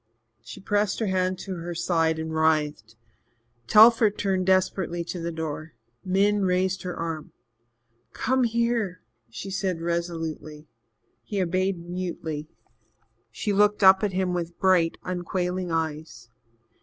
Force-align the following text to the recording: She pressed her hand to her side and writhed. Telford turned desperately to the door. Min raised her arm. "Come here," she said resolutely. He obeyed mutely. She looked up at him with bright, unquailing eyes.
She 0.41 0.59
pressed 0.59 0.97
her 0.97 1.05
hand 1.05 1.37
to 1.41 1.57
her 1.57 1.75
side 1.75 2.17
and 2.17 2.33
writhed. 2.33 2.95
Telford 3.67 4.17
turned 4.17 4.47
desperately 4.47 5.03
to 5.03 5.19
the 5.19 5.31
door. 5.31 5.73
Min 6.03 6.43
raised 6.43 6.81
her 6.81 6.95
arm. 6.97 7.33
"Come 8.11 8.43
here," 8.45 9.03
she 9.29 9.51
said 9.51 9.79
resolutely. 9.79 10.67
He 11.21 11.39
obeyed 11.39 11.77
mutely. 11.87 12.49
She 13.29 13.53
looked 13.53 13.83
up 13.83 14.03
at 14.03 14.13
him 14.13 14.33
with 14.33 14.57
bright, 14.57 14.97
unquailing 15.03 15.71
eyes. 15.71 16.31